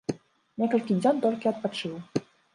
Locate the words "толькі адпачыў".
1.27-1.97